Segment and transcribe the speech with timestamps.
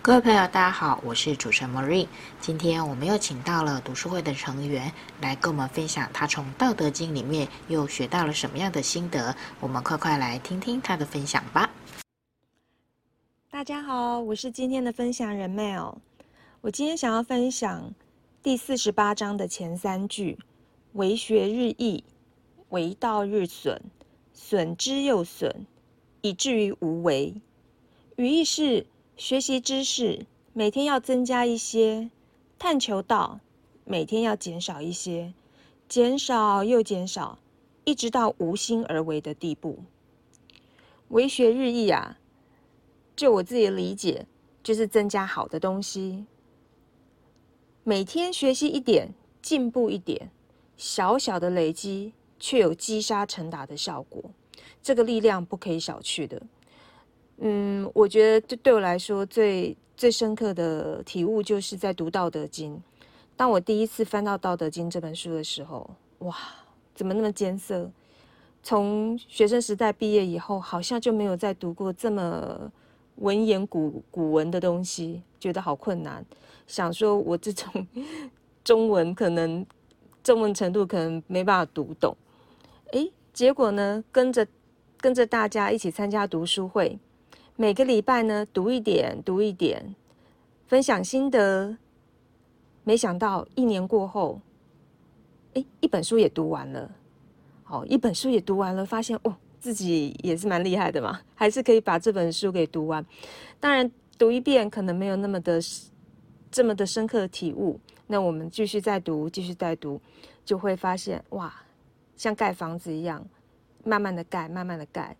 [0.00, 2.06] 各位朋友，大家好，我是主持人 Marie。
[2.40, 4.90] 今天我们又请到了读书会的成员
[5.20, 9.34] 来跟我们分享他从《道德经》里面又学到了什么样的心得。
[9.60, 11.68] 我们快快来听听他的分享吧。
[13.50, 15.96] 大家好，我是今天的分享人 Mel。
[16.60, 17.92] 我今天想要分享
[18.42, 20.38] 第四十八章的前三句
[20.94, 22.02] ：“为学日益，
[22.70, 23.82] 为道日损，
[24.32, 25.66] 损之又损，
[26.22, 27.34] 以至于无为。”
[28.16, 28.86] 语意是。
[29.18, 32.08] 学习知识，每天要增加一些；
[32.56, 33.40] 探求道，
[33.84, 35.34] 每天要减少一些，
[35.88, 37.40] 减少又减少，
[37.82, 39.80] 一直到无心而为的地步。
[41.08, 42.20] 为学日益啊，
[43.16, 44.24] 就我自己的理解，
[44.62, 46.24] 就是增加好的东西，
[47.82, 49.12] 每天学习一点，
[49.42, 50.30] 进步一点，
[50.76, 54.30] 小小的累积，却有积沙成塔的效果，
[54.80, 56.40] 这个力量不可以小觑的。
[57.40, 62.74] 嗯，我觉得对对我来说最最深刻的体悟，就是在读《道德经》。
[63.36, 66.36] 当我第一次翻到《道德经》这本书的时候，哇，
[66.94, 67.88] 怎么那么艰涩？
[68.60, 72.70] 从学生时代毕业以后，好像就没有再读过这么
[73.16, 76.26] 文言古古文的东西，觉得好困难。
[76.66, 77.86] 想说我这种
[78.64, 79.64] 中文可能
[80.24, 82.16] 中文程度可能没办法读懂。
[82.92, 84.44] 诶，结果呢，跟着
[85.00, 86.98] 跟着大家一起参加读书会。
[87.60, 89.96] 每个礼拜呢，读一点，读一点，
[90.68, 91.76] 分享心得。
[92.84, 94.40] 没想到一年过后，
[95.54, 96.88] 诶，一本书也读完了。
[97.64, 103.04] 好，一本书也读完了，发现哦，自己也是蛮厉害的嘛， 还是可以把这本书给读完。
[103.58, 105.60] 当然，读一遍可能没有那么的
[106.52, 107.80] 这么的深刻体悟。
[108.06, 110.00] 那我们继续再读，继续再读，
[110.44, 111.52] 就会发现哇，
[112.16, 113.26] 像盖房子一样，
[113.82, 115.16] 慢慢的盖，慢慢的盖，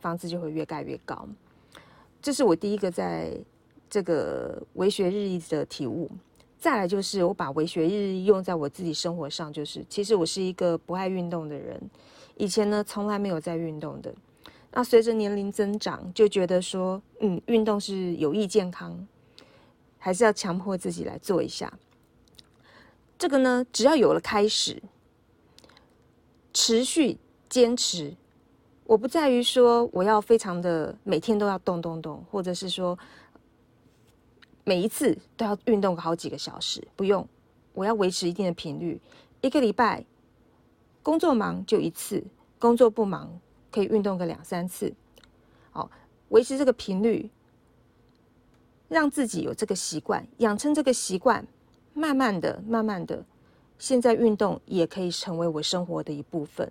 [0.00, 1.28] 房子就会越盖越高。
[2.24, 3.38] 这是我第一个在
[3.90, 6.10] 这个为学日益的体悟。
[6.58, 11.78] 再来就是我把为学日益用在我自己生活上，就是其实我是一个不爱运动的人，
[12.38, 14.14] 以前呢从来没有在运动的。
[14.72, 19.06] 那随着年龄增长，就觉得说，嗯，运动是有益健康，
[19.98, 21.70] 还是要强迫自己来做一下。
[23.18, 24.82] 这个呢，只要有了开始，
[26.54, 27.18] 持续
[27.50, 28.14] 坚持。
[28.86, 32.98] 我不在于说我要非常的每天都要动动动，或者是说
[34.62, 37.26] 每一次都要运动个好几个小时，不用，
[37.72, 39.00] 我要维持一定的频率，
[39.40, 40.04] 一个礼拜
[41.02, 42.22] 工作忙就一次，
[42.58, 43.40] 工作不忙
[43.70, 44.92] 可以运动个两三次，
[45.70, 45.90] 好，
[46.28, 47.30] 维持这个频率，
[48.88, 51.46] 让自己有这个习惯，养成这个习惯，
[51.94, 53.24] 慢慢的、慢慢的，
[53.78, 56.70] 现在运动也可以成为我生活的一部分。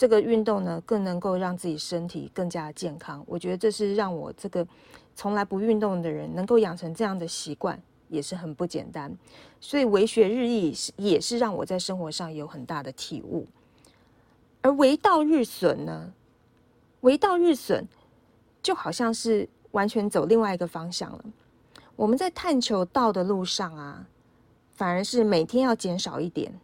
[0.00, 3.22] 这个运动呢，更能够让自己身体更加健康。
[3.26, 4.66] 我觉得这是让我这个
[5.14, 7.78] 从来不运动的人能够养成这样的习惯，
[8.08, 9.14] 也是很不简单。
[9.60, 13.46] 所以为学日益是也是让我在生活上有很大的体悟。
[14.62, 16.10] 而为道日损呢？
[17.02, 17.86] 为道日损，
[18.62, 21.24] 就好像是完全走另外一个方向了。
[21.94, 24.06] 我们在探求道的路上啊，
[24.70, 26.58] 反而是每天要减少一点，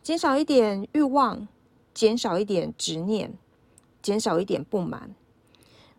[0.00, 1.48] 减少一点欲望。
[1.98, 3.36] 减少一点执念，
[4.00, 5.12] 减少一点不满，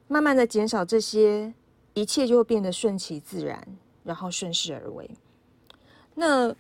[0.08, 1.54] 慢慢的减少这些，
[1.94, 3.68] 一切就会变得顺其自然，
[4.06, 5.12] 然后顺势而为。
[6.16, 6.56] 那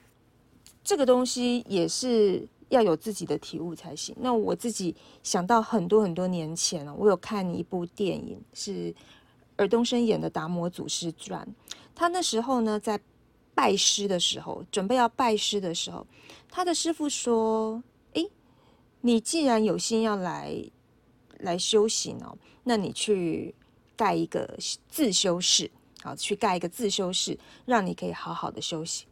[0.84, 4.14] 这个东西也是要有自己的体悟才行。
[4.20, 8.94] 那我自己想到很多很多年前了，我有看一部电影，是
[9.56, 11.48] 尔冬升演的《达摩祖师传》。
[11.96, 13.00] 他那时候呢，在
[13.56, 16.06] 拜师的时候，准备要拜师的时候，
[16.50, 17.82] 他的师傅说。
[19.02, 20.56] 你既然有心要来
[21.40, 23.56] 来修行哦，那你去
[23.96, 24.58] 盖一个
[24.90, 25.70] 自修室，
[26.02, 29.08] 好，去盖一个自修室，让你可以好好的修行。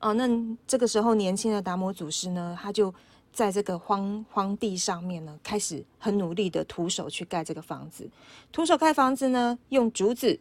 [0.00, 0.28] 哦，那
[0.66, 2.94] 这个时候年轻的达摩祖师呢，他就
[3.32, 8.08] 在这个荒荒地上面呢，开始很努力的徒手去盖这个房子。
[8.52, 10.38] 徒手盖房子呢，用竹子、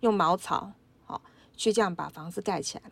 [0.00, 0.72] 用茅草，
[1.04, 1.20] 好，
[1.56, 2.84] 去这样把房子盖起来。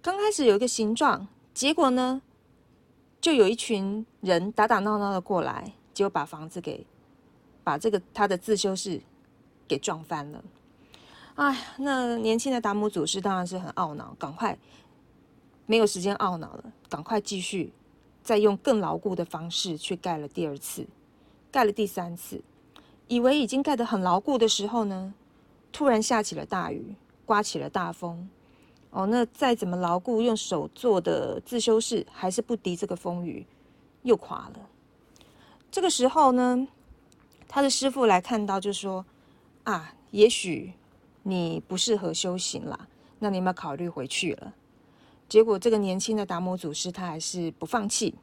[0.00, 2.22] 刚开始有一个形状，结果呢，
[3.24, 6.86] 就有一群人打打闹闹的过来，结果把房子给
[7.62, 9.00] 把这个他的自修室
[9.66, 10.44] 给撞翻了。
[11.36, 14.58] 哎，那年轻的达摩祖师当然是很懊恼，赶快
[15.64, 17.72] 没有时间懊恼了，赶快继续
[18.22, 20.86] 再用更牢固的方式去盖了第二次。
[21.50, 22.42] 盖了第三次，
[23.08, 25.14] 以为已经盖得很牢固的时候呢，
[25.72, 26.94] 突然下起了大雨，
[27.24, 28.28] 刮起了大风。
[28.94, 33.44] 哦，那再怎么牢固，用手做的自修室还是不敌这个风雨，
[34.04, 34.68] 又垮了。
[35.68, 36.68] 这个时候呢，
[37.48, 39.04] 他的师傅来看到，就说
[39.64, 40.72] ：“啊，也许
[41.24, 42.86] 你不适合修行啦，
[43.18, 44.54] 那你有没有考虑回去了？”
[45.28, 48.14] 结果，这个年轻的达摩祖师他还是不放弃，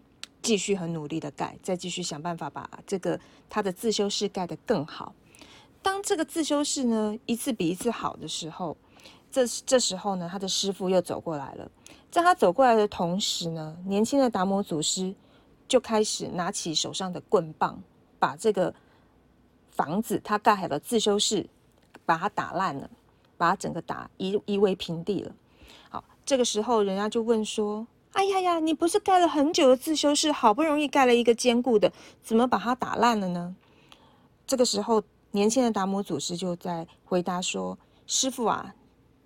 [0.41, 3.19] 继续很努力的盖，再继续想办法把这个
[3.49, 5.13] 他的自修室盖得更好。
[5.81, 8.77] 当这个自修室呢，一次比一次好的时候，
[9.31, 11.71] 这这时候呢，他的师傅又走过来了。
[12.11, 15.15] 在他走过来的同时呢，年轻的达摩祖师
[15.67, 17.81] 就开始拿起手上的棍棒，
[18.19, 18.73] 把这个
[19.71, 21.47] 房子他盖好的自修室
[22.05, 22.89] 把它打烂了，
[23.37, 25.31] 把它整个打夷夷为平地了。
[25.89, 33.55] 好，这个时候人家就问说：“哎呀呀，你不是盖了很久的自修室，好不容易盖了一个坚固的，怎么把它打烂了呢？”
[34.45, 35.01] 这个时候，
[35.31, 38.75] 年轻的达摩祖师就在回答说：“师傅啊。”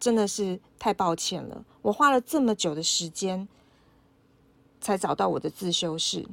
[0.06, 3.48] 真的是太抱歉了，我花了这么久的时间
[4.80, 6.24] 才找到我的自修室。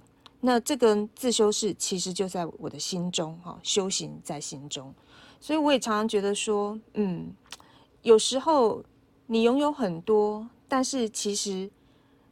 [0.42, 4.92] 那这个自修室其实就在我的心中，哈，修行在心中。
[5.40, 7.32] 所以我也常常觉得说，嗯，
[8.02, 8.84] 有时候
[9.26, 11.70] 你拥有很多，但是其实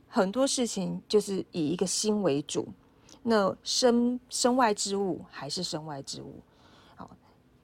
[0.08, 2.68] 很多事情就是以一个心为主。
[3.22, 6.42] 那身身外之物还是身外之物，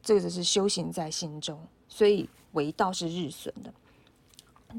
[0.07, 1.61] 这个就是修行在心中。
[1.89, 2.27] 所以。
[2.53, 3.71] 为道是日损的，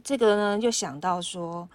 [0.04, 1.70] 这个呢，就想到说，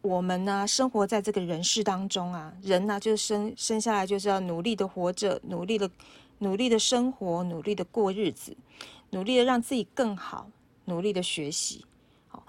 [0.00, 5.90] 我们呢，生活在这个人世当中啊，人呢，就是生生下来就是要努力的活着，努力的
[6.38, 8.56] 努力的生活，努力的过日子，
[9.10, 10.48] 努力的让自己更好，
[10.86, 11.84] 努力的学习。
[12.28, 12.42] 好，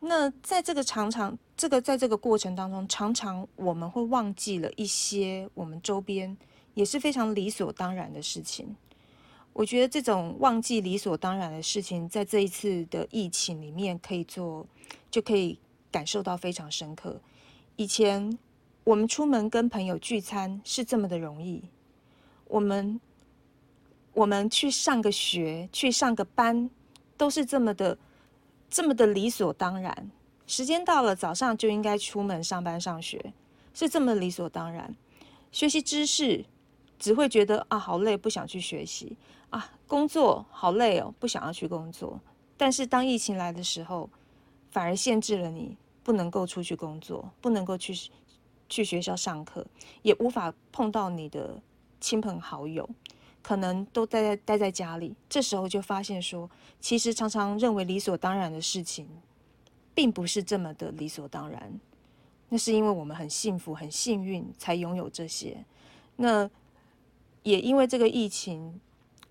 [0.00, 6.36] 那在这个常常这个在这个过程当中，常常我们会忘记了一些我们周边
[6.74, 8.76] 也是非常理所当然的事情。
[9.54, 14.66] 我觉得这种忘记理所当然的事情，在这一次的疫情里面可以做，
[15.12, 15.60] 就可以
[15.92, 17.20] 感受到非常深刻。
[17.76, 18.36] 以前
[18.82, 21.62] 我们出门跟朋友聚餐是这么的容易，
[22.48, 23.00] 我们
[24.12, 26.68] 我们去上个学、去上个班，
[27.16, 27.96] 都是这么的
[28.68, 30.10] 这么的理所当然。
[30.48, 33.32] 时间到了，早上就应该出门上班上学，
[33.72, 34.96] 是这么理所当然。
[35.52, 36.44] 学习知识。
[36.98, 39.16] 只会觉得啊，好累，不想去学习
[39.50, 42.18] 啊，工作好累哦，不想要去工作。
[42.56, 44.08] 但是当疫情来的时候，
[44.70, 47.92] 反而限制了你不能够出去工作，不能够去
[48.68, 49.66] 去学校上课，
[50.02, 51.60] 也无法碰到你的
[52.00, 52.88] 亲朋好友，
[53.42, 55.14] 可能都待在待在家里。
[55.28, 56.48] 这时候就发现说，
[56.80, 59.08] 其实常常认为理所当然的事情，
[59.94, 61.80] 并不是这么的理所当然。
[62.48, 65.64] 那是因为我们很幸福、很幸运，才拥有这些。
[66.16, 66.48] 那。
[67.44, 68.80] 也因为这个疫情，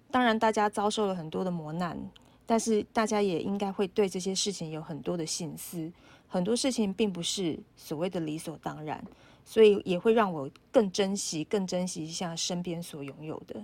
[0.09, 1.99] 当然大家遭受了很多的磨难，
[2.45, 5.91] 但是大家也应该会对这些事情有很多的省思。
[6.27, 9.03] 很多事情并不是所谓的理所当然，
[9.45, 13.63] 所以也会让我更珍惜、更珍惜一下身边所拥有的。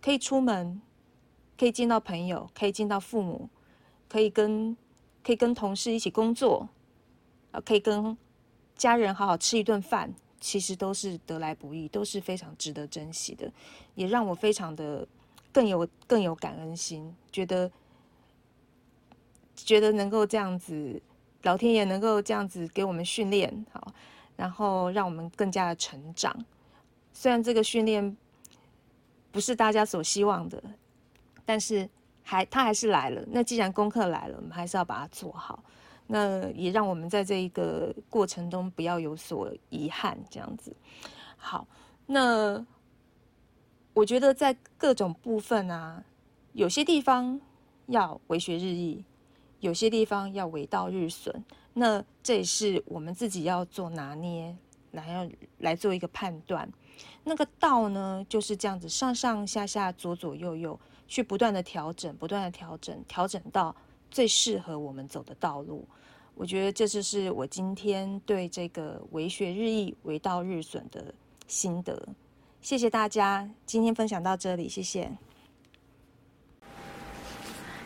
[0.00, 0.80] 可以出门，
[1.58, 3.48] 可以见到朋友，可以见到父母，
[4.08, 4.76] 可以跟
[5.24, 6.68] 可以跟同事一起工作，
[7.50, 8.16] 啊，可以跟
[8.76, 10.14] 家人好好吃一顿饭。
[10.46, 13.50] 其实都是得来不易，都是非常值得珍惜的，
[13.96, 15.04] 也让我非常的
[15.50, 17.68] 更有更有感恩心，觉得
[19.56, 21.02] 觉得能够这样子，
[21.42, 23.92] 老天爷能够这样子给我们训练好，
[24.36, 26.32] 然后让我们更加的成长。
[27.12, 28.16] 虽然这个训练
[29.32, 30.62] 不是大家所希望的，
[31.44, 31.90] 但是
[32.22, 33.20] 还他还是来了。
[33.32, 35.64] 那既然功课来了，我们还是要把它做好。
[36.06, 40.74] 那也让我们在这一个过程中不要有所遗憾，这样子。
[41.36, 41.66] 好，
[42.06, 42.64] 那
[43.92, 46.04] 我觉得在各种部分啊，
[46.52, 47.40] 有些地方
[47.86, 49.04] 要为学日益，
[49.60, 51.44] 有些地方要为道日损。
[51.74, 54.56] 那这也是我们自己要做拿捏，
[54.92, 56.70] 来要来做一个判断。
[57.24, 63.74] 那个道呢，就是这样子，上上下下、左左右右，去不断的调整，不断的调整，调整到。
[64.16, 65.86] 最适合我们走的道路，
[66.34, 71.12] 我觉得这就是我今天对这个为学日益，为道日损的
[71.46, 72.08] 心得。
[72.62, 75.12] 谢谢大家，今天分享到这里，谢谢。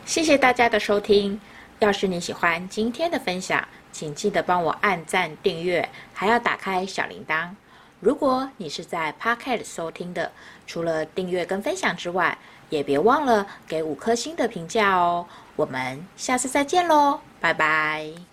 [0.05, 1.37] 谢谢大家的收听。
[1.79, 7.53] 要是你喜欢今天的分享，请记得帮我按赞、订阅，还要打开小铃铛。
[7.99, 10.31] 如果你是在 Podcast 收听的，
[10.65, 12.37] 除了订阅跟分享之外，
[12.71, 15.27] 也别忘了给五颗星的评价哦。
[15.55, 18.30] 我们下次再见喽，拜拜。